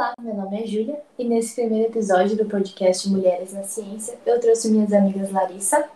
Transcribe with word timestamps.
Olá, 0.00 0.14
meu 0.18 0.34
nome 0.34 0.62
é 0.62 0.66
Júlia 0.66 1.04
e 1.18 1.24
nesse 1.24 1.56
primeiro 1.56 1.90
episódio 1.90 2.34
do 2.34 2.46
podcast 2.46 3.06
Mulheres 3.06 3.52
na 3.52 3.64
Ciência 3.64 4.18
eu 4.24 4.40
trouxe 4.40 4.70
minhas 4.70 4.94
amigas 4.94 5.30
Larissa. 5.30 5.90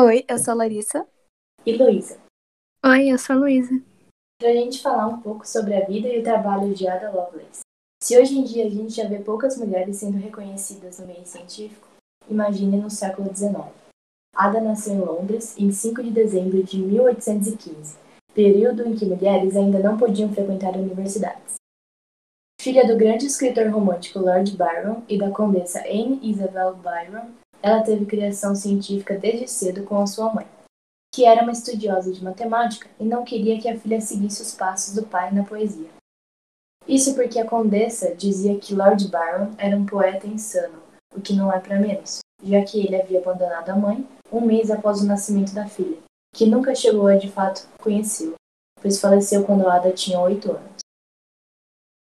Oi, 0.00 0.24
eu 0.28 0.36
sou 0.36 0.50
a 0.50 0.56
Larissa. 0.56 1.06
E 1.64 1.76
Luísa. 1.76 2.18
Oi, 2.84 3.12
eu 3.12 3.16
sou 3.20 3.36
a 3.36 3.38
Luísa. 3.38 3.80
Para 4.40 4.50
a 4.50 4.54
gente 4.54 4.82
falar 4.82 5.06
um 5.06 5.20
pouco 5.20 5.46
sobre 5.46 5.76
a 5.76 5.86
vida 5.86 6.08
e 6.08 6.18
o 6.18 6.24
trabalho 6.24 6.74
de 6.74 6.88
Ada 6.88 7.08
Lovelace. 7.12 7.60
Se 8.02 8.18
hoje 8.18 8.36
em 8.36 8.42
dia 8.42 8.66
a 8.66 8.68
gente 8.68 8.94
já 8.94 9.06
vê 9.06 9.20
poucas 9.20 9.56
mulheres 9.56 9.98
sendo 9.98 10.18
reconhecidas 10.18 10.98
no 10.98 11.06
meio 11.06 11.24
científico, 11.24 11.86
imagine 12.28 12.78
no 12.78 12.90
século 12.90 13.32
XIX. 13.32 13.68
Ada 14.34 14.60
nasceu 14.60 14.94
em 14.94 15.00
Londres 15.02 15.56
em 15.56 15.70
5 15.70 16.02
de 16.02 16.10
dezembro 16.10 16.64
de 16.64 16.78
1815, 16.78 17.96
período 18.34 18.88
em 18.88 18.96
que 18.96 19.06
mulheres 19.06 19.54
ainda 19.56 19.78
não 19.78 19.96
podiam 19.96 20.34
frequentar 20.34 20.74
universidades. 20.74 21.59
Filha 22.62 22.86
do 22.86 22.94
grande 22.94 23.24
escritor 23.24 23.70
romântico 23.70 24.18
Lord 24.18 24.54
Byron 24.54 25.00
e 25.08 25.16
da 25.16 25.30
condessa 25.30 25.78
Anne 25.78 26.20
Isabel 26.22 26.74
Byron, 26.74 27.30
ela 27.62 27.82
teve 27.82 28.04
criação 28.04 28.54
científica 28.54 29.16
desde 29.18 29.48
cedo 29.48 29.82
com 29.84 29.96
a 29.96 30.06
sua 30.06 30.30
mãe, 30.34 30.46
que 31.10 31.24
era 31.24 31.42
uma 31.42 31.52
estudiosa 31.52 32.12
de 32.12 32.22
matemática 32.22 32.86
e 33.00 33.04
não 33.06 33.24
queria 33.24 33.58
que 33.58 33.66
a 33.66 33.78
filha 33.78 33.98
seguisse 33.98 34.42
os 34.42 34.54
passos 34.54 34.94
do 34.94 35.06
pai 35.06 35.32
na 35.32 35.42
poesia. 35.42 35.88
Isso 36.86 37.14
porque 37.14 37.38
a 37.38 37.46
condessa 37.46 38.14
dizia 38.14 38.58
que 38.58 38.74
Lord 38.74 39.08
Byron 39.08 39.52
era 39.56 39.74
um 39.74 39.86
poeta 39.86 40.26
insano, 40.26 40.82
o 41.16 41.20
que 41.22 41.32
não 41.32 41.50
é 41.50 41.58
para 41.58 41.80
menos, 41.80 42.18
já 42.44 42.62
que 42.62 42.78
ele 42.78 43.00
havia 43.00 43.20
abandonado 43.20 43.70
a 43.70 43.76
mãe 43.76 44.06
um 44.30 44.42
mês 44.42 44.70
após 44.70 45.00
o 45.00 45.06
nascimento 45.06 45.54
da 45.54 45.66
filha, 45.66 45.96
que 46.34 46.44
nunca 46.44 46.74
chegou 46.74 47.06
a 47.06 47.16
de 47.16 47.30
fato 47.30 47.66
conhecê-lo, 47.80 48.34
pois 48.82 49.00
faleceu 49.00 49.44
quando 49.44 49.66
Ada 49.66 49.92
tinha 49.92 50.20
oito 50.20 50.52
anos. 50.52 50.69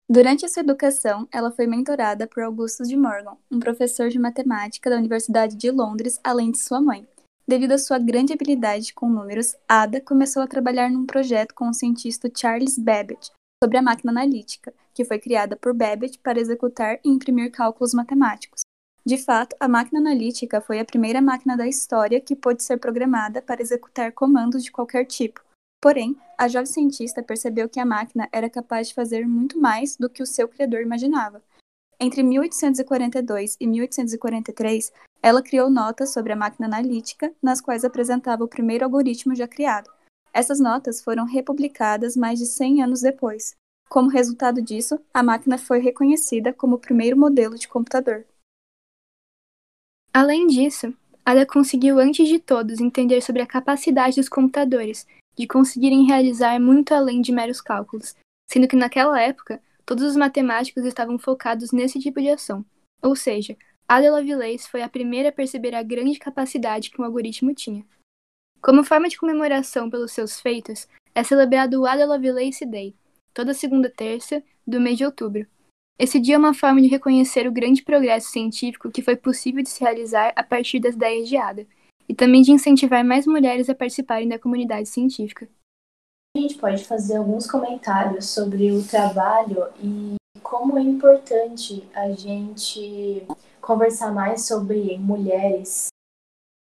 Durante 0.08 0.48
sua 0.48 0.62
educação, 0.62 1.28
ela 1.32 1.52
foi 1.52 1.66
mentorada 1.66 2.28
por 2.28 2.44
Augustus 2.44 2.88
de 2.88 2.96
Morgan, 2.96 3.38
um 3.52 3.60
professor 3.60 4.08
de 4.08 4.20
matemática 4.20 4.88
da 4.88 4.98
Universidade 4.98 5.56
de 5.56 5.72
Londres, 5.72 6.20
além 6.24 6.52
de 6.52 6.60
sua 6.60 6.80
mãe. 6.80 7.08
Devido 7.48 7.72
à 7.72 7.78
sua 7.80 7.98
grande 7.98 8.32
habilidade 8.32 8.94
com 8.94 9.10
números, 9.10 9.56
Ada 9.68 10.00
começou 10.00 10.44
a 10.44 10.48
trabalhar 10.48 10.92
num 10.92 11.08
projeto 11.08 11.56
com 11.56 11.70
o 11.70 11.74
cientista 11.74 12.32
Charles 12.36 12.78
Babbage 12.78 13.32
sobre 13.64 13.80
a 13.80 13.82
máquina 13.82 14.12
analítica, 14.12 14.72
que 14.94 15.04
foi 15.04 15.18
criada 15.18 15.56
por 15.56 15.74
Babbage 15.74 16.20
para 16.20 16.40
executar 16.40 17.00
e 17.04 17.10
imprimir 17.10 17.52
cálculos 17.52 17.94
matemáticos. 17.94 18.62
De 19.04 19.18
fato, 19.18 19.56
a 19.60 19.68
máquina 19.68 20.00
analítica 20.00 20.62
foi 20.62 20.80
a 20.80 20.86
primeira 20.86 21.20
máquina 21.20 21.58
da 21.58 21.68
história 21.68 22.22
que 22.22 22.36
pôde 22.36 22.64
ser 22.64 22.78
programada 22.78 23.42
para 23.42 23.62
executar 23.62 24.12
comandos 24.12 24.64
de 24.64 24.72
qualquer 24.72 25.06
tipo, 25.06 25.42
Porém, 25.82 26.16
a 26.38 26.48
jovem 26.48 26.66
cientista 26.66 27.22
percebeu 27.22 27.70
que 27.70 27.80
a 27.80 27.86
máquina 27.86 28.28
era 28.32 28.50
capaz 28.50 28.88
de 28.88 28.94
fazer 28.94 29.28
muito 29.28 29.60
mais 29.60 29.96
do 29.96 30.10
que 30.10 30.24
o 30.24 30.26
seu 30.26 30.48
criador 30.48 30.82
imaginava. 30.82 31.44
Entre 32.00 32.24
1842 32.24 33.56
e 33.60 33.68
1843, 33.68 34.92
ela 35.22 35.42
criou 35.42 35.70
notas 35.70 36.12
sobre 36.12 36.34
a 36.34 36.36
máquina 36.36 36.68
analítica, 36.68 37.34
nas 37.42 37.62
quais 37.62 37.86
apresentava 37.86 38.44
o 38.44 38.48
primeiro 38.48 38.84
algoritmo 38.84 39.36
já 39.36 39.48
criado. 39.48 39.90
Essas 40.34 40.60
notas 40.60 41.02
foram 41.02 41.26
republicadas 41.26 42.16
mais 42.16 42.40
de 42.40 42.46
100 42.46 42.84
anos 42.84 43.02
depois. 43.02 43.56
Como 43.88 44.10
resultado 44.10 44.62
disso, 44.62 45.00
a 45.14 45.24
máquina 45.24 45.58
foi 45.58 45.80
reconhecida 45.80 46.52
como 46.52 46.76
o 46.76 46.80
primeiro 46.80 47.18
modelo 47.18 47.58
de 47.58 47.68
computador. 47.68 48.26
Além 50.14 50.48
disso, 50.48 50.94
Ada 51.24 51.46
conseguiu 51.46 52.00
antes 52.00 52.28
de 52.28 52.40
todos 52.40 52.80
entender 52.80 53.22
sobre 53.22 53.42
a 53.42 53.48
capacidade 53.48 54.18
dos 54.18 54.30
computadores 54.30 55.08
de 55.38 55.48
conseguirem 55.48 56.06
realizar 56.06 56.60
muito 56.60 56.94
além 56.94 57.22
de 57.22 57.32
meros 57.32 57.62
cálculos, 57.62 58.16
sendo 58.48 58.68
que 58.68 58.76
naquela 58.76 59.20
época 59.22 59.62
todos 59.86 60.04
os 60.04 60.16
matemáticos 60.16 60.86
estavam 60.86 61.18
focados 61.18 61.72
nesse 61.72 62.00
tipo 62.00 62.22
de 62.22 62.30
ação. 62.30 62.66
Ou 63.02 63.16
seja, 63.16 63.56
Ada 63.88 64.12
Lovelace 64.12 64.70
foi 64.70 64.82
a 64.82 64.90
primeira 64.90 65.30
a 65.30 65.32
perceber 65.32 65.76
a 65.76 65.84
grande 65.84 66.18
capacidade 66.18 66.90
que 66.90 67.00
um 67.00 67.06
algoritmo 67.06 67.54
tinha. 67.54 67.86
Como 68.62 68.84
forma 68.84 69.08
de 69.08 69.18
comemoração 69.18 69.90
pelos 69.90 70.12
seus 70.12 70.40
feitos, 70.40 70.88
é 71.14 71.24
celebrado 71.24 71.80
o 71.80 71.86
Ada 71.86 72.06
Lovelace 72.06 72.66
Day, 72.66 72.96
toda 73.34 73.54
segunda 73.54 73.90
terça 73.90 74.42
do 74.66 74.82
mês 74.82 74.98
de 74.98 75.06
outubro. 75.06 75.46
Esse 76.00 76.20
dia 76.20 76.36
é 76.36 76.38
uma 76.38 76.54
forma 76.54 76.82
de 76.82 76.88
reconhecer 76.88 77.48
o 77.48 77.52
grande 77.52 77.84
progresso 77.84 78.30
científico 78.30 78.92
que 78.92 79.02
foi 79.02 79.16
possível 79.16 79.64
de 79.64 79.70
se 79.70 79.82
realizar 79.82 80.34
a 80.36 80.44
partir 80.44 80.80
das 80.80 80.96
ideias 80.96 81.30
de 81.30 81.38
Ada, 81.38 81.68
e 82.08 82.14
também 82.14 82.42
de 82.42 82.52
incentivar 82.52 83.04
mais 83.04 83.26
mulheres 83.26 83.70
a 83.70 83.76
participarem 83.76 84.28
da 84.28 84.40
comunidade 84.40 84.88
científica. 84.88 85.48
A 86.36 86.40
gente 86.40 86.56
pode 86.56 86.84
fazer 86.84 87.18
alguns 87.18 87.50
comentários 87.50 88.26
sobre 88.28 88.72
o 88.72 88.86
trabalho 88.86 89.68
e 89.82 90.16
como 90.44 90.78
é 90.78 90.82
importante 90.82 91.88
a 91.94 92.12
gente 92.12 93.26
conversar 93.62 94.14
mais 94.14 94.46
sobre 94.46 94.98
mulheres 94.98 95.88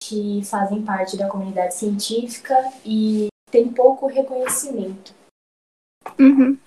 que 0.03 0.44
fazem 0.44 0.83
parte 0.83 1.17
da 1.17 1.29
comunidade 1.29 1.75
científica 1.75 2.55
e 2.85 3.27
tem 3.50 3.71
pouco 3.73 4.05
reconhecimento. 4.05 5.13
Uhum. 6.19 6.57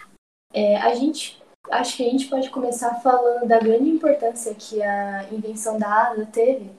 É, 0.54 0.76
a 0.78 0.94
gente 0.94 1.42
acho 1.70 1.96
que 1.96 2.06
a 2.06 2.10
gente 2.10 2.28
pode 2.28 2.48
começar 2.50 2.94
falando 3.02 3.46
da 3.46 3.58
grande 3.58 3.90
importância 3.90 4.54
que 4.54 4.82
a 4.82 5.28
invenção 5.32 5.78
da 5.78 6.10
Ada 6.10 6.26
teve, 6.26 6.70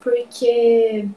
porque 0.00 1.08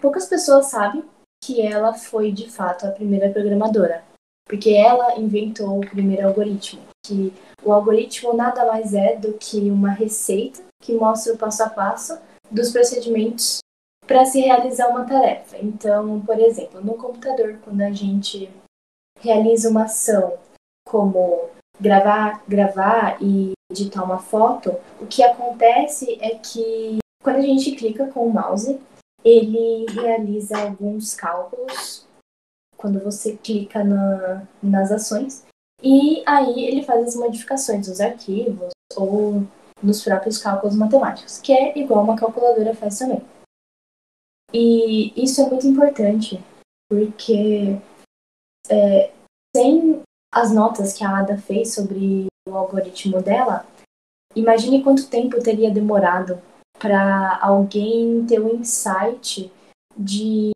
poucas 0.00 0.26
pessoas 0.26 0.66
sabem 0.66 1.04
que 1.42 1.60
ela 1.60 1.94
foi 1.94 2.32
de 2.32 2.50
fato 2.50 2.86
a 2.86 2.90
primeira 2.90 3.30
programadora, 3.30 4.02
porque 4.46 4.70
ela 4.70 5.18
inventou 5.18 5.78
o 5.78 5.88
primeiro 5.88 6.26
algoritmo, 6.26 6.82
que 7.04 7.32
o 7.64 7.72
algoritmo 7.72 8.32
nada 8.32 8.66
mais 8.66 8.94
é 8.94 9.16
do 9.16 9.34
que 9.34 9.70
uma 9.70 9.90
receita 9.90 10.62
que 10.82 10.94
mostra 10.94 11.34
o 11.34 11.38
passo 11.38 11.62
a 11.62 11.70
passo 11.70 12.18
dos 12.50 12.70
procedimentos 12.70 13.58
para 14.06 14.24
se 14.24 14.40
realizar 14.40 14.88
uma 14.88 15.04
tarefa. 15.04 15.58
Então, 15.58 16.20
por 16.20 16.38
exemplo, 16.40 16.80
no 16.80 16.94
computador, 16.94 17.58
quando 17.62 17.82
a 17.82 17.92
gente 17.92 18.50
realiza 19.20 19.68
uma 19.68 19.84
ação 19.84 20.38
como 20.86 21.50
gravar, 21.78 22.42
gravar 22.48 23.18
e 23.20 23.52
editar 23.70 24.02
uma 24.02 24.18
foto, 24.18 24.74
o 25.00 25.06
que 25.06 25.22
acontece 25.22 26.18
é 26.20 26.30
que 26.36 26.98
quando 27.22 27.36
a 27.36 27.42
gente 27.42 27.72
clica 27.72 28.06
com 28.06 28.26
o 28.26 28.32
mouse, 28.32 28.80
ele 29.24 29.86
realiza 29.92 30.58
alguns 30.58 31.14
cálculos 31.14 32.06
quando 32.76 33.00
você 33.00 33.36
clica 33.36 33.82
na, 33.82 34.46
nas 34.62 34.92
ações 34.92 35.44
e 35.82 36.22
aí 36.26 36.64
ele 36.64 36.82
faz 36.82 37.08
as 37.08 37.16
modificações 37.16 37.88
nos 37.88 38.00
arquivos 38.00 38.70
ou 38.96 39.46
nos 39.82 40.02
próprios 40.02 40.38
cálculos 40.38 40.76
matemáticos, 40.76 41.38
que 41.38 41.52
é 41.52 41.78
igual 41.78 42.02
uma 42.02 42.16
calculadora 42.16 42.74
faz 42.74 42.98
também. 42.98 43.22
E 44.52 45.12
isso 45.22 45.40
é 45.40 45.48
muito 45.48 45.66
importante, 45.66 46.42
porque 46.90 47.78
é, 48.68 49.12
sem 49.54 50.02
as 50.32 50.52
notas 50.52 50.94
que 50.94 51.04
a 51.04 51.18
Ada 51.18 51.38
fez 51.38 51.74
sobre 51.74 52.26
o 52.48 52.56
algoritmo 52.56 53.22
dela, 53.22 53.66
imagine 54.34 54.82
quanto 54.82 55.08
tempo 55.08 55.42
teria 55.42 55.70
demorado 55.70 56.40
para 56.78 57.38
alguém 57.42 58.24
ter 58.26 58.40
um 58.40 58.56
insight 58.56 59.50
de 59.96 60.50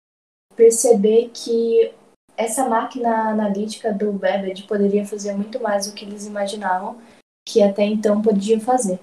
perceber 0.54 1.30
que 1.34 1.92
essa 2.36 2.68
máquina 2.68 3.30
analítica 3.30 3.92
do 3.92 4.12
Babbage 4.12 4.64
poderia 4.64 5.04
fazer 5.04 5.34
muito 5.34 5.60
mais 5.60 5.86
do 5.86 5.94
que 5.94 6.04
eles 6.04 6.26
imaginavam 6.26 7.00
que 7.46 7.62
até 7.62 7.84
então 7.84 8.22
podia 8.22 8.60
fazer. 8.60 9.00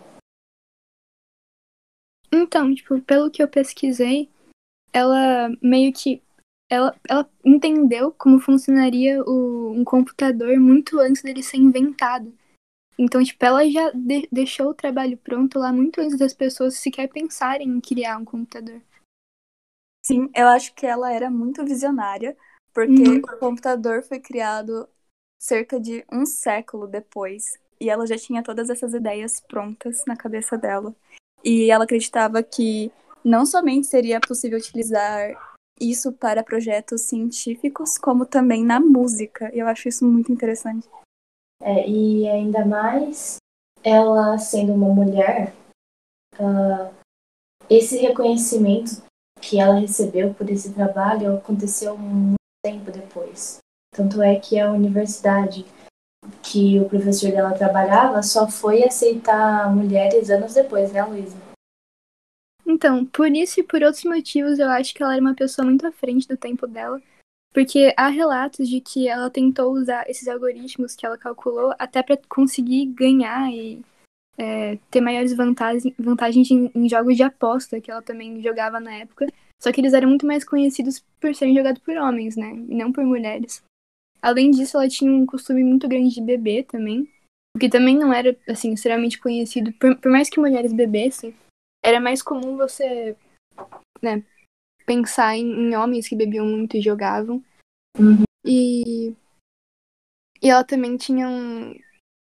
Então, 2.31 2.74
tipo, 2.74 3.02
pelo 3.02 3.30
que 3.30 3.41
eu 3.41 3.47
pesquisei, 3.47 4.30
ela 4.94 5.50
meio 5.62 5.91
que 5.91 6.22
ela, 6.69 6.96
ela 7.07 7.28
entendeu 7.44 8.12
como 8.12 8.40
funcionaria 8.40 9.24
o, 9.24 9.72
um 9.72 9.84
computador 9.84 10.60
muito 10.60 11.00
antes 11.00 11.24
dele 11.24 11.42
ser 11.42 11.57
inventado. 11.57 12.31
Então, 13.01 13.24
tipo, 13.24 13.46
ela 13.46 13.66
já 13.69 13.92
de 13.92 14.28
deixou 14.30 14.72
o 14.72 14.74
trabalho 14.74 15.18
pronto 15.18 15.57
lá 15.57 15.72
muito 15.72 16.01
antes 16.01 16.18
das 16.18 16.34
pessoas 16.34 16.75
sequer 16.75 17.07
pensarem 17.07 17.69
em 17.69 17.80
criar 17.80 18.18
um 18.18 18.25
computador. 18.25 18.81
Sim, 20.06 20.30
eu 20.36 20.50
acho 20.50 20.75
que 20.75 20.86
ela 20.86 21.10
era 21.10 21.30
muito 21.30 21.63
visionária, 21.63 22.36
porque 22.74 22.92
uhum. 22.92 23.19
o 23.19 23.40
computador 23.40 24.04
foi 24.04 24.19
criado 24.19 24.86
cerca 25.42 25.80
de 25.80 26.04
um 26.12 26.25
século 26.25 26.88
depois. 26.88 27.57
E 27.80 27.90
ela 27.90 28.06
já 28.06 28.18
tinha 28.18 28.44
todas 28.44 28.69
essas 28.69 28.94
ideias 28.94 29.40
prontas 29.40 30.04
na 30.06 30.18
cabeça 30.18 30.57
dela. 30.57 30.94
E 31.42 31.72
ela 31.72 31.86
acreditava 31.86 32.44
que 32.44 32.92
não 33.24 33.46
somente 33.46 33.88
seria 33.88 34.19
possível 34.19 34.57
utilizar 34.57 35.57
isso 35.80 36.12
para 36.12 36.44
projetos 36.44 37.04
científicos, 37.04 37.98
como 37.98 38.25
também 38.25 38.66
na 38.66 38.78
música. 38.78 39.50
E 39.56 39.60
eu 39.60 39.68
acho 39.68 39.88
isso 39.88 40.06
muito 40.06 40.34
interessante. 40.34 40.86
É, 41.61 41.88
e 41.88 42.27
ainda 42.27 42.65
mais 42.65 43.38
ela 43.83 44.38
sendo 44.38 44.73
uma 44.73 44.89
mulher, 44.89 45.53
uh, 46.39 46.94
esse 47.69 47.97
reconhecimento 47.97 49.03
que 49.41 49.59
ela 49.59 49.75
recebeu 49.75 50.33
por 50.33 50.50
esse 50.50 50.73
trabalho 50.73 51.38
aconteceu 51.38 51.97
muito 51.97 52.35
tempo 52.63 52.91
depois. 52.91 53.59
Tanto 53.95 54.21
é 54.21 54.39
que 54.39 54.59
a 54.59 54.71
universidade 54.71 55.65
que 56.44 56.79
o 56.79 56.88
professor 56.88 57.31
dela 57.31 57.57
trabalhava 57.57 58.21
só 58.21 58.47
foi 58.47 58.83
aceitar 58.83 59.73
mulheres 59.73 60.29
anos 60.29 60.53
depois, 60.53 60.91
né, 60.91 61.03
Luísa? 61.03 61.38
Então, 62.65 63.05
por 63.05 63.29
isso 63.31 63.59
e 63.59 63.63
por 63.63 63.81
outros 63.81 64.03
motivos, 64.03 64.59
eu 64.59 64.69
acho 64.69 64.94
que 64.94 65.01
ela 65.01 65.13
era 65.13 65.21
uma 65.21 65.33
pessoa 65.33 65.65
muito 65.65 65.88
à 65.88 65.91
frente 65.91 66.27
do 66.27 66.38
tempo 66.38 66.67
dela, 66.67 67.01
porque 67.59 67.94
há 67.97 68.07
relatos 68.07 68.69
de 68.69 68.79
que 68.79 69.09
ela 69.09 69.29
tentou 69.29 69.73
usar 69.73 70.09
esses 70.09 70.29
algoritmos 70.29 70.95
que 70.95 71.06
ela 71.06 71.17
calculou 71.17 71.73
até 71.77 72.01
para 72.01 72.15
conseguir 72.29 72.85
ganhar 72.85 73.51
e 73.51 73.81
é, 74.38 74.77
ter 74.89 75.01
maiores 75.01 75.35
vantagens, 75.35 75.94
vantagens 76.00 76.50
em, 76.50 76.71
em, 76.73 76.88
jogos 76.88 77.17
de 77.17 77.23
aposta 77.23 77.81
que 77.81 77.91
ela 77.91 78.01
também 78.01 78.41
jogava 78.41 78.79
na 78.79 78.94
época. 78.94 79.27
Só 79.61 79.73
que 79.73 79.81
eles 79.81 79.91
eram 79.91 80.07
muito 80.07 80.25
mais 80.25 80.45
conhecidos 80.45 81.03
por 81.19 81.35
serem 81.35 81.53
jogados 81.53 81.81
por 81.81 81.97
homens, 81.97 82.38
né? 82.38 82.50
E 82.50 82.73
não 82.73 82.94
por 82.94 83.03
mulheres. 83.03 83.62
Além 84.21 84.51
disso, 84.51 84.77
ela 84.77 84.88
tinha 84.88 85.12
um 85.12 85.25
costume 85.25 85.62
muito 85.62 85.85
grande 85.85 86.15
de 86.15 86.21
beber 86.21 86.63
também. 86.63 87.12
O 87.53 87.59
que 87.59 87.67
também 87.67 87.97
não 87.97 88.13
era, 88.13 88.38
assim, 88.47 88.71
extremamente 88.71 89.19
conhecido. 89.19 89.73
Por, 89.73 89.97
por 89.97 90.09
mais 90.09 90.29
que 90.29 90.39
mulheres 90.39 90.71
bebessem, 90.71 91.35
era 91.83 92.00
mais 92.00 92.23
comum 92.23 92.55
você, 92.55 93.17
né, 94.01 94.23
pensar 94.85 95.35
em, 95.35 95.44
em 95.44 95.75
homens 95.75 96.07
que 96.07 96.15
bebiam 96.15 96.45
muito 96.45 96.77
e 96.77 96.81
jogavam. 96.81 97.44
Uhum. 98.00 98.24
E, 98.46 99.13
e 100.42 100.50
ela 100.50 100.63
também 100.63 100.96
tinha 100.96 101.28
um, 101.28 101.75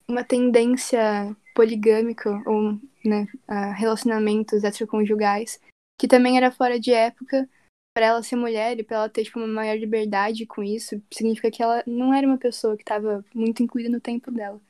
uma 0.09 0.25
tendência 0.25 1.35
poligâmica 1.55 2.43
ou 2.47 2.79
né, 3.05 3.27
a 3.47 3.73
relacionamentos 3.73 4.65
extraconjugais, 4.65 5.61
que 5.99 6.09
também 6.09 6.37
era 6.37 6.51
fora 6.51 6.79
de 6.79 6.93
época 6.93 7.49
para 7.95 8.07
ela 8.07 8.23
ser 8.23 8.37
mulher 8.37 8.79
e 8.79 8.85
para 8.85 8.97
ela 8.99 9.09
ter 9.09 9.25
tipo, 9.25 9.39
uma 9.39 9.47
maior 9.47 9.77
liberdade 9.77 10.47
com 10.47 10.63
isso, 10.63 11.01
significa 11.13 11.51
que 11.51 11.63
ela 11.63 11.83
não 11.87 12.15
era 12.15 12.27
uma 12.27 12.39
pessoa 12.39 12.77
que 12.77 12.83
estava 12.83 13.25
muito 13.35 13.63
incluída 13.63 13.91
no 13.91 14.01
tempo 14.01 14.31
dela. 14.31 14.61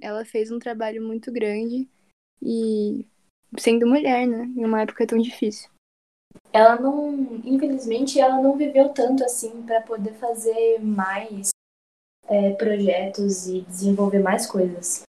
Ela 0.00 0.24
fez 0.24 0.50
um 0.50 0.58
trabalho 0.58 1.02
muito 1.02 1.32
grande 1.32 1.88
e 2.42 3.06
sendo 3.58 3.86
mulher, 3.86 4.26
né, 4.26 4.44
em 4.44 4.64
uma 4.64 4.82
época 4.82 5.06
tão 5.06 5.18
difícil. 5.18 5.70
Ela 6.52 6.80
não, 6.80 7.12
infelizmente, 7.44 8.20
ela 8.20 8.40
não 8.40 8.56
viveu 8.56 8.88
tanto 8.90 9.24
assim 9.24 9.62
para 9.62 9.82
poder 9.82 10.14
fazer 10.14 10.78
mais 10.80 11.50
é, 12.26 12.52
projetos 12.54 13.46
e 13.46 13.62
desenvolver 13.62 14.20
mais 14.20 14.46
coisas. 14.46 15.02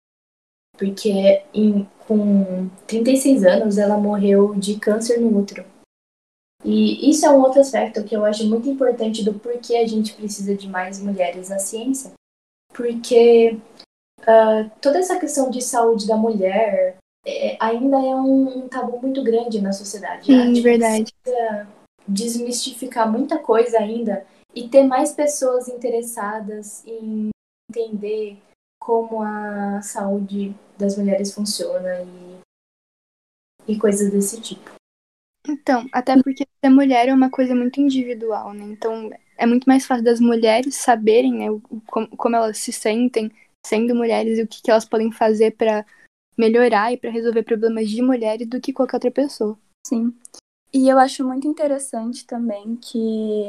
Porque 0.77 1.44
em, 1.54 1.86
com 2.07 2.69
36 2.88 3.44
anos 3.44 3.77
ela 3.77 3.98
morreu 3.98 4.56
de 4.56 4.80
câncer 4.80 5.19
no 5.19 5.38
útero. 5.38 5.66
E 6.63 7.10
isso 7.10 7.25
é 7.25 7.30
um 7.30 7.42
outro 7.42 7.62
aspecto 7.62 8.04
que 8.04 8.16
eu 8.16 8.25
acho 8.25 8.48
muito 8.48 8.69
importante 8.69 9.24
do 9.24 9.33
porquê 9.33 9.77
a 9.77 9.88
gente 9.88 10.13
precisa 10.13 10.56
de 10.56 10.68
mais 10.68 11.00
mulheres 11.00 11.50
na 11.50 11.60
ciência. 11.60 12.12
Porque 12.74 13.57
uh, 14.21 14.69
toda 14.81 15.00
essa 15.00 15.19
questão 15.19 15.50
de 15.50 15.62
saúde 15.62 16.07
da 16.07 16.18
mulher, 16.18 16.98
é, 17.30 17.58
ainda 17.60 17.98
é 17.98 18.16
um, 18.16 18.64
um, 18.64 18.68
tabu 18.68 19.00
muito 19.02 19.24
grande 19.24 19.62
na 19.62 19.72
sociedade. 19.72 20.26
Sim, 20.26 20.54
de 20.54 20.62
verdade. 20.62 21.14
desmistificar 22.08 23.12
muita 23.12 23.38
coisa 23.38 23.80
ainda 23.80 24.26
e 24.56 24.68
ter 24.68 24.84
mais 24.84 25.14
pessoas 25.14 25.68
interessadas 25.68 26.84
em 26.86 27.30
entender 27.70 28.38
como 28.81 29.22
a 29.22 29.81
saúde 29.81 30.56
das 30.78 30.98
mulheres 30.98 31.34
funciona 31.34 32.02
e, 32.02 33.74
e 33.74 33.78
coisas 33.78 34.12
desse 34.12 34.42
tipo. 34.42 34.72
Então, 35.48 35.88
até 35.92 36.22
porque 36.22 36.48
ser 36.64 36.70
mulher 36.70 37.10
é 37.10 37.14
uma 37.14 37.30
coisa 37.30 37.56
muito 37.56 37.80
individual, 37.80 38.54
né? 38.54 38.64
Então, 38.64 39.10
é 39.38 39.46
muito 39.46 39.66
mais 39.66 39.86
fácil 39.86 40.04
das 40.04 40.20
mulheres 40.20 40.76
saberem, 40.76 41.34
né, 41.34 41.46
como, 41.88 42.08
como 42.10 42.36
elas 42.36 42.58
se 42.58 42.72
sentem 42.72 43.31
sendo 43.66 43.96
mulheres 43.96 44.38
e 44.38 44.44
o 44.44 44.48
que, 44.48 44.62
que 44.62 44.72
elas 44.72 44.86
podem 44.86 45.12
fazer 45.12 45.52
para 45.52 45.86
melhorar 46.40 46.94
e 46.94 46.98
para 46.98 47.12
resolver 47.12 47.44
problemas 47.44 47.90
de 47.90 48.02
mulheres 48.02 48.48
do 48.48 48.62
que 48.62 48.72
qualquer 48.72 48.96
outra 48.96 49.12
pessoa. 49.12 49.60
Sim. 49.86 50.16
E 50.74 50.88
eu 50.88 50.98
acho 50.98 51.26
muito 51.26 51.46
interessante 51.46 52.26
também 52.26 52.78
que, 52.78 53.44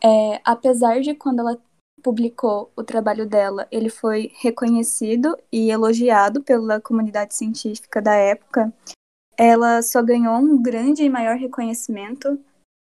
é, 0.00 0.40
apesar 0.44 1.00
de 1.00 1.12
quando 1.14 1.40
ela 1.40 1.60
publicou 2.00 2.70
o 2.76 2.84
trabalho 2.84 3.26
dela, 3.26 3.66
ele 3.70 3.88
foi 3.88 4.30
reconhecido 4.40 5.36
e 5.50 5.70
elogiado 5.70 6.42
pela 6.42 6.80
comunidade 6.80 7.34
científica 7.34 8.00
da 8.00 8.14
época, 8.14 8.72
ela 9.36 9.82
só 9.82 10.02
ganhou 10.02 10.36
um 10.36 10.62
grande 10.62 11.02
e 11.02 11.10
maior 11.10 11.36
reconhecimento 11.36 12.38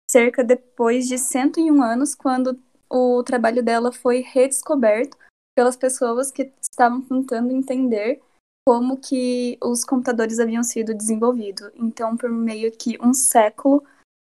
cerca 0.09 0.43
depois 0.43 1.07
de 1.07 1.17
101 1.17 1.81
anos, 1.81 2.13
quando 2.13 2.59
o 2.89 3.23
trabalho 3.23 3.63
dela 3.63 3.91
foi 3.91 4.19
redescoberto 4.19 5.17
pelas 5.55 5.77
pessoas 5.77 6.31
que 6.31 6.51
estavam 6.61 7.01
tentando 7.01 7.51
entender 7.51 8.21
como 8.67 8.97
que 8.97 9.57
os 9.61 9.83
computadores 9.83 10.39
haviam 10.39 10.63
sido 10.63 10.93
desenvolvidos. 10.93 11.69
Então, 11.75 12.15
por 12.15 12.29
meio 12.29 12.71
que 12.71 12.97
um 13.01 13.13
século, 13.13 13.83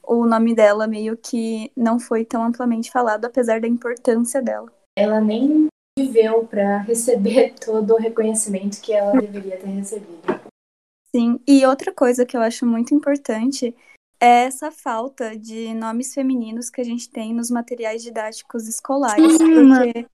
o 0.03 0.26
nome 0.26 0.55
dela 0.55 0.87
meio 0.87 1.17
que 1.17 1.71
não 1.76 1.99
foi 1.99 2.25
tão 2.25 2.43
amplamente 2.44 2.91
falado, 2.91 3.25
apesar 3.25 3.61
da 3.61 3.69
importância 3.69 4.43
dela. 4.43 4.73
Ela 4.97 5.21
nem 5.21 5.69
viveu 5.99 6.47
para 6.47 6.79
receber 6.79 7.55
todo 7.61 7.94
o 7.94 7.99
reconhecimento 7.99 8.81
que 8.81 8.93
ela 8.93 9.21
deveria 9.21 9.59
ter 9.59 9.69
recebido. 9.69 10.23
Sim, 11.15 11.38
e 11.47 11.65
outra 11.65 11.93
coisa 11.93 12.27
que 12.27 12.37
eu 12.37 12.41
acho 12.41 12.67
muito 12.67 12.93
importante 12.93 13.75
é 14.20 14.44
essa 14.44 14.70
falta 14.70 15.37
de 15.37 15.73
nomes 15.75 16.12
femininos 16.12 16.70
que 16.70 16.81
a 16.81 16.85
gente 16.85 17.09
tem 17.09 17.32
nos 17.32 17.50
materiais 17.50 18.03
didáticos 18.03 18.67
escolares, 18.67 19.38
porque 19.38 20.06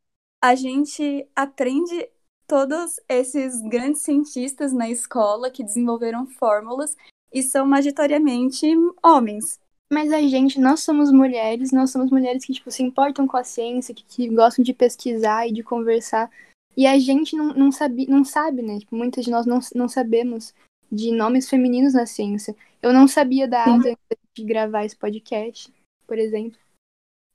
a 0.43 0.55
gente 0.55 1.27
aprende 1.35 2.09
todos 2.51 2.99
esses 3.09 3.61
grandes 3.63 4.03
cientistas 4.03 4.73
na 4.73 4.91
escola 4.91 5.53
que 5.53 5.63
desenvolveram 5.63 6.27
fórmulas 6.27 6.97
e 7.33 7.45
são 7.45 7.65
majoritariamente 7.65 8.67
homens. 9.01 9.61
Mas 9.93 10.13
a 10.13 10.21
gente, 10.21 10.59
nós 10.59 10.81
somos 10.81 11.13
mulheres, 11.13 11.71
nós 11.71 11.93
somos 11.93 12.11
mulheres 12.11 12.45
que, 12.45 12.53
tipo, 12.53 12.69
se 12.69 12.83
importam 12.83 13.25
com 13.25 13.37
a 13.37 13.45
ciência, 13.45 13.95
que, 13.95 14.05
que 14.05 14.29
gostam 14.29 14.65
de 14.65 14.75
pesquisar 14.75 15.47
e 15.47 15.53
de 15.53 15.63
conversar. 15.63 16.29
E 16.77 16.89
a 16.89 16.99
gente 16.99 17.37
não, 17.37 17.55
não, 17.55 17.71
sabe, 17.71 18.07
não 18.09 18.25
sabe, 18.25 18.63
né? 18.63 18.81
Tipo, 18.81 18.97
muitas 18.97 19.25
de 19.25 19.31
nós 19.31 19.47
não, 19.47 19.61
não 19.77 19.89
sabemos 19.89 20.53
de 20.91 21.13
nomes 21.13 21.49
femininos 21.49 21.95
na 21.95 22.05
ciência. 22.05 22.57
Eu 22.83 22.93
não 22.93 23.07
sabia 23.07 23.47
da 23.47 23.63
Ada 23.63 23.97
de 24.35 24.45
gravar 24.45 24.85
esse 24.85 24.97
podcast, 24.97 25.73
por 26.05 26.19
exemplo. 26.19 26.59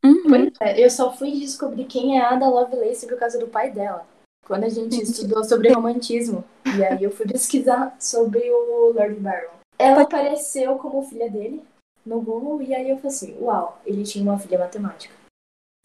Uhum. 0.03 0.51
É, 0.59 0.83
eu 0.83 0.89
só 0.89 1.15
fui 1.15 1.31
descobrir 1.31 1.85
quem 1.85 2.17
é 2.17 2.21
a 2.21 2.31
Ada 2.31 2.49
Lovelace 2.49 3.07
por 3.07 3.17
causa 3.17 3.39
do 3.39 3.47
pai 3.47 3.71
dela 3.71 4.05
quando 4.45 4.63
a 4.63 4.69
gente 4.69 5.01
estudou 5.01 5.43
sobre 5.43 5.73
romantismo. 5.73 6.43
E 6.77 6.83
aí 6.83 7.03
eu 7.03 7.11
fui 7.11 7.25
pesquisar 7.25 7.95
sobre 7.99 8.39
o 8.49 8.93
Lord 8.93 9.15
Byron. 9.15 9.55
Ela 9.77 10.03
apareceu 10.03 10.77
como 10.77 11.03
filha 11.03 11.29
dele 11.29 11.61
no 12.05 12.21
Google 12.21 12.61
e 12.61 12.73
aí 12.73 12.89
eu 12.89 12.97
falei 12.97 13.11
assim, 13.11 13.37
uau, 13.41 13.81
ele 13.85 14.03
tinha 14.03 14.23
uma 14.23 14.39
filha 14.39 14.59
matemática. 14.59 15.13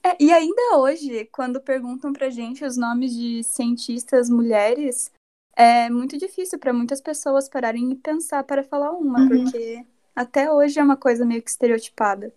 É, 0.02 0.16
e 0.18 0.32
ainda 0.32 0.78
hoje, 0.78 1.26
quando 1.26 1.60
perguntam 1.60 2.12
pra 2.12 2.30
gente 2.30 2.64
os 2.64 2.76
nomes 2.76 3.12
de 3.12 3.42
cientistas 3.42 4.30
mulheres, 4.30 5.10
é 5.56 5.90
muito 5.90 6.16
difícil 6.16 6.58
para 6.58 6.72
muitas 6.72 7.00
pessoas 7.00 7.48
pararem 7.48 7.90
e 7.90 7.96
pensar 7.96 8.44
para 8.44 8.62
falar 8.62 8.92
uma, 8.92 9.20
uhum. 9.20 9.28
porque 9.28 9.84
até 10.14 10.50
hoje 10.50 10.78
é 10.78 10.82
uma 10.82 10.96
coisa 10.96 11.24
meio 11.24 11.42
que 11.42 11.50
estereotipada. 11.50 12.32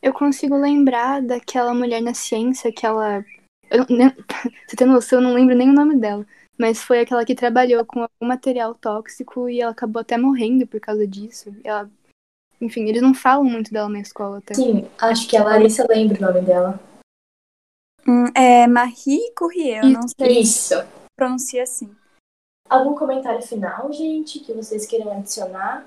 Eu 0.00 0.12
consigo 0.12 0.56
lembrar 0.56 1.22
daquela 1.22 1.74
mulher 1.74 2.00
na 2.00 2.14
ciência 2.14 2.72
que 2.72 2.86
ela 2.86 3.24
eu, 3.74 3.86
nem, 3.88 4.08
você 4.66 4.76
tem 4.76 4.86
noção, 4.86 5.18
eu 5.20 5.22
não 5.22 5.34
lembro 5.34 5.54
nem 5.54 5.70
o 5.70 5.74
nome 5.74 5.96
dela. 5.96 6.26
Mas 6.56 6.82
foi 6.82 7.00
aquela 7.00 7.24
que 7.24 7.34
trabalhou 7.34 7.84
com 7.84 8.02
algum 8.02 8.26
material 8.26 8.74
tóxico 8.74 9.48
e 9.48 9.60
ela 9.60 9.72
acabou 9.72 10.00
até 10.00 10.16
morrendo 10.16 10.66
por 10.66 10.80
causa 10.80 11.06
disso. 11.06 11.54
Ela, 11.64 11.90
enfim, 12.60 12.88
eles 12.88 13.02
não 13.02 13.12
falam 13.12 13.44
muito 13.44 13.72
dela 13.72 13.88
na 13.88 13.98
escola 13.98 14.38
até. 14.38 14.54
Sim, 14.54 14.88
acho 14.98 15.28
que 15.28 15.36
a 15.36 15.42
Larissa 15.42 15.84
lembra 15.88 16.18
o 16.18 16.32
nome 16.32 16.46
dela. 16.46 16.80
Hum, 18.06 18.26
é 18.34 18.66
Marie 18.66 19.32
Courrier, 19.36 19.84
eu 19.84 19.90
não 19.90 20.06
sei 20.06 20.40
Isso. 20.40 20.74
se 20.74 20.86
pronuncia 21.16 21.62
assim. 21.62 21.94
Algum 22.68 22.94
comentário 22.94 23.42
final, 23.42 23.92
gente, 23.92 24.40
que 24.40 24.52
vocês 24.52 24.86
queiram 24.86 25.12
adicionar? 25.12 25.86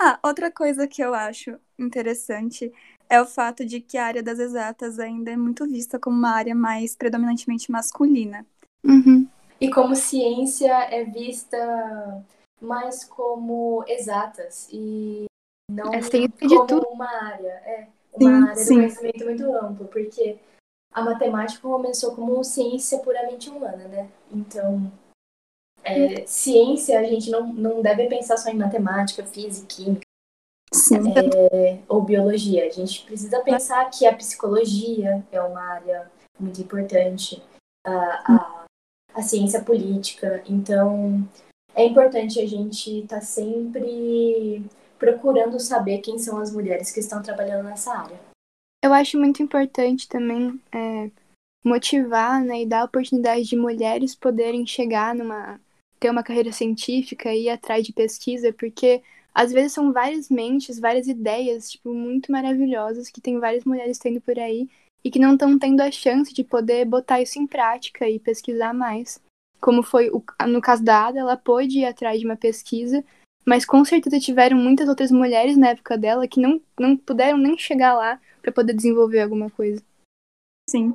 Ah, 0.00 0.18
outra 0.22 0.50
coisa 0.50 0.88
que 0.88 1.02
eu 1.02 1.14
acho 1.14 1.58
interessante 1.78 2.72
é 3.12 3.20
o 3.20 3.26
fato 3.26 3.62
de 3.62 3.78
que 3.78 3.98
a 3.98 4.06
área 4.06 4.22
das 4.22 4.38
exatas 4.38 4.98
ainda 4.98 5.30
é 5.30 5.36
muito 5.36 5.66
vista 5.66 5.98
como 5.98 6.16
uma 6.16 6.30
área 6.30 6.54
mais 6.54 6.96
predominantemente 6.96 7.70
masculina. 7.70 8.46
Uhum. 8.82 9.28
E 9.60 9.70
como 9.70 9.94
ciência 9.94 10.72
é 10.90 11.04
vista 11.04 12.24
mais 12.58 13.04
como 13.04 13.84
exatas 13.86 14.66
e 14.72 15.26
não 15.70 15.92
é 15.92 16.00
como 16.00 16.66
tudo. 16.66 16.88
uma 16.88 17.06
área. 17.06 17.52
É, 17.66 17.86
uma 18.14 18.30
sim, 18.30 18.48
área 18.48 18.56
sim. 18.56 18.74
do 18.74 18.80
conhecimento 18.80 19.24
muito 19.26 19.56
amplo, 19.56 19.88
porque 19.88 20.38
a 20.90 21.02
matemática 21.02 21.60
começou 21.60 22.14
como 22.14 22.42
ciência 22.42 22.98
puramente 23.00 23.50
humana, 23.50 23.88
né? 23.88 24.08
Então, 24.32 24.90
é, 25.84 26.26
ciência 26.26 26.98
a 26.98 27.04
gente 27.04 27.30
não, 27.30 27.52
não 27.52 27.82
deve 27.82 28.08
pensar 28.08 28.38
só 28.38 28.48
em 28.48 28.56
matemática, 28.56 29.22
física, 29.26 29.66
química, 29.66 30.06
é, 31.52 31.78
ou 31.88 32.02
biologia. 32.02 32.66
A 32.66 32.70
gente 32.70 33.02
precisa 33.04 33.40
pensar 33.40 33.88
que 33.90 34.06
a 34.06 34.14
psicologia 34.14 35.24
é 35.30 35.40
uma 35.40 35.60
área 35.60 36.10
muito 36.40 36.60
importante, 36.60 37.42
a, 37.84 37.92
a 37.92 38.62
a 39.14 39.22
ciência 39.22 39.62
política. 39.62 40.42
Então, 40.48 41.26
é 41.74 41.84
importante 41.84 42.40
a 42.40 42.46
gente 42.46 43.00
estar 43.00 43.16
tá 43.16 43.22
sempre 43.22 44.64
procurando 44.98 45.58
saber 45.58 45.98
quem 45.98 46.18
são 46.18 46.38
as 46.38 46.52
mulheres 46.52 46.90
que 46.90 47.00
estão 47.00 47.22
trabalhando 47.22 47.64
nessa 47.64 47.92
área. 47.92 48.20
Eu 48.82 48.92
acho 48.92 49.18
muito 49.18 49.42
importante 49.42 50.08
também 50.08 50.60
é, 50.72 51.10
motivar 51.64 52.42
né, 52.42 52.62
e 52.62 52.66
dar 52.66 52.84
oportunidade 52.84 53.44
de 53.44 53.56
mulheres 53.56 54.14
poderem 54.14 54.66
chegar 54.66 55.14
numa. 55.14 55.60
ter 56.00 56.10
uma 56.10 56.22
carreira 56.22 56.52
científica 56.52 57.32
e 57.32 57.44
ir 57.44 57.50
atrás 57.50 57.84
de 57.86 57.92
pesquisa, 57.92 58.52
porque 58.52 59.02
às 59.34 59.52
vezes 59.52 59.72
são 59.72 59.92
várias 59.92 60.28
mentes, 60.28 60.78
várias 60.78 61.06
ideias, 61.06 61.70
tipo, 61.70 61.92
muito 61.92 62.30
maravilhosas 62.30 63.08
que 63.08 63.20
tem 63.20 63.38
várias 63.38 63.64
mulheres 63.64 63.98
tendo 63.98 64.20
por 64.20 64.38
aí 64.38 64.68
e 65.04 65.10
que 65.10 65.18
não 65.18 65.32
estão 65.32 65.58
tendo 65.58 65.80
a 65.80 65.90
chance 65.90 66.32
de 66.32 66.44
poder 66.44 66.84
botar 66.84 67.20
isso 67.20 67.38
em 67.38 67.46
prática 67.46 68.08
e 68.08 68.20
pesquisar 68.20 68.72
mais. 68.72 69.20
Como 69.60 69.82
foi 69.82 70.10
o, 70.10 70.22
no 70.46 70.60
caso 70.60 70.84
da 70.84 71.06
Ada, 71.06 71.20
ela 71.20 71.36
pôde 71.36 71.80
ir 71.80 71.84
atrás 71.84 72.20
de 72.20 72.26
uma 72.26 72.36
pesquisa, 72.36 73.04
mas 73.44 73.64
com 73.64 73.84
certeza 73.84 74.20
tiveram 74.20 74.56
muitas 74.56 74.88
outras 74.88 75.10
mulheres 75.10 75.56
na 75.56 75.70
época 75.70 75.96
dela 75.96 76.28
que 76.28 76.40
não, 76.40 76.60
não 76.78 76.96
puderam 76.96 77.38
nem 77.38 77.56
chegar 77.56 77.94
lá 77.94 78.20
para 78.40 78.52
poder 78.52 78.74
desenvolver 78.74 79.20
alguma 79.20 79.50
coisa. 79.50 79.82
Sim. 80.68 80.94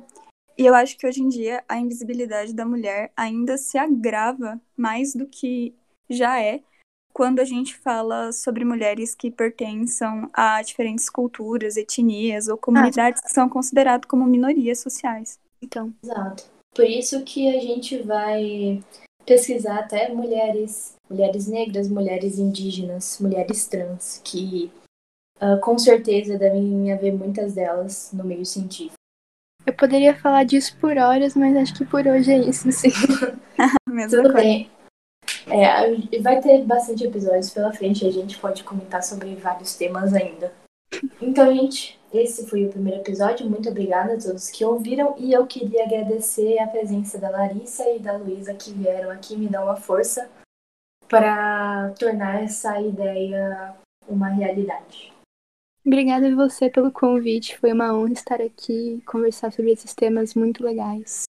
E 0.56 0.66
eu 0.66 0.74
acho 0.74 0.96
que 0.98 1.06
hoje 1.06 1.22
em 1.22 1.28
dia 1.28 1.62
a 1.68 1.78
invisibilidade 1.78 2.54
da 2.54 2.66
mulher 2.66 3.12
ainda 3.16 3.56
se 3.56 3.78
agrava 3.78 4.60
mais 4.76 5.14
do 5.14 5.26
que 5.26 5.74
já 6.10 6.40
é 6.42 6.62
quando 7.18 7.40
a 7.40 7.44
gente 7.44 7.74
fala 7.74 8.30
sobre 8.30 8.64
mulheres 8.64 9.12
que 9.12 9.28
pertençam 9.28 10.30
a 10.32 10.62
diferentes 10.62 11.10
culturas, 11.10 11.76
etnias 11.76 12.46
ou 12.46 12.56
comunidades 12.56 13.20
ah. 13.20 13.26
que 13.26 13.34
são 13.34 13.48
consideradas 13.48 14.08
como 14.08 14.24
minorias 14.24 14.78
sociais. 14.78 15.36
Então. 15.60 15.92
Exato. 16.00 16.44
Por 16.72 16.84
isso 16.84 17.24
que 17.24 17.52
a 17.56 17.60
gente 17.60 18.00
vai 18.02 18.80
pesquisar 19.26 19.80
até 19.80 20.14
mulheres, 20.14 20.94
mulheres 21.10 21.48
negras, 21.48 21.88
mulheres 21.88 22.38
indígenas, 22.38 23.18
mulheres 23.18 23.66
trans, 23.66 24.20
que 24.22 24.70
uh, 25.42 25.58
com 25.60 25.76
certeza 25.76 26.38
devem 26.38 26.92
haver 26.92 27.12
muitas 27.12 27.52
delas 27.52 28.10
no 28.12 28.22
meio 28.22 28.46
científico. 28.46 28.94
Eu 29.66 29.72
poderia 29.72 30.14
falar 30.14 30.44
disso 30.44 30.76
por 30.80 30.96
horas, 30.96 31.34
mas 31.34 31.56
acho 31.56 31.74
que 31.74 31.84
por 31.84 32.06
hoje 32.06 32.30
é 32.30 32.38
isso, 32.38 32.70
sim. 32.70 32.92
Tudo 34.08 34.22
coisa. 34.22 34.34
bem. 34.34 34.77
É, 35.50 36.18
vai 36.20 36.40
ter 36.40 36.64
bastante 36.64 37.04
episódios 37.04 37.50
pela 37.50 37.72
frente, 37.72 38.06
a 38.06 38.10
gente 38.10 38.38
pode 38.38 38.62
comentar 38.64 39.02
sobre 39.02 39.34
vários 39.36 39.74
temas 39.74 40.12
ainda. 40.12 40.52
Então, 41.20 41.54
gente, 41.54 41.98
esse 42.12 42.46
foi 42.46 42.64
o 42.64 42.70
primeiro 42.70 43.00
episódio. 43.00 43.48
Muito 43.48 43.68
obrigada 43.68 44.14
a 44.14 44.18
todos 44.18 44.50
que 44.50 44.64
ouviram 44.64 45.14
e 45.18 45.32
eu 45.32 45.46
queria 45.46 45.84
agradecer 45.84 46.58
a 46.58 46.66
presença 46.66 47.18
da 47.18 47.30
Larissa 47.30 47.88
e 47.90 47.98
da 47.98 48.16
Luísa 48.16 48.54
que 48.54 48.72
vieram 48.72 49.10
aqui 49.10 49.36
me 49.36 49.48
dar 49.48 49.64
uma 49.64 49.76
força 49.76 50.28
para 51.08 51.90
tornar 51.98 52.42
essa 52.42 52.80
ideia 52.80 53.74
uma 54.08 54.28
realidade. 54.28 55.12
Obrigada 55.84 56.28
a 56.28 56.34
você 56.34 56.68
pelo 56.68 56.90
convite. 56.90 57.58
Foi 57.58 57.72
uma 57.72 57.94
honra 57.94 58.12
estar 58.12 58.40
aqui 58.40 58.96
e 58.96 59.00
conversar 59.02 59.52
sobre 59.52 59.72
esses 59.72 59.94
temas 59.94 60.34
muito 60.34 60.62
legais. 60.62 61.24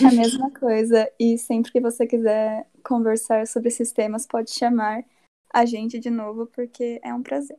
A 0.06 0.12
mesma 0.12 0.50
coisa. 0.50 1.10
E 1.18 1.36
sempre 1.36 1.70
que 1.70 1.80
você 1.80 2.06
quiser 2.06 2.66
conversar 2.82 3.46
sobre 3.46 3.68
esses 3.68 3.92
temas, 3.92 4.26
pode 4.26 4.50
chamar 4.50 5.04
a 5.52 5.66
gente 5.66 5.98
de 5.98 6.10
novo, 6.10 6.46
porque 6.46 7.00
é 7.02 7.12
um 7.12 7.22
prazer. 7.22 7.58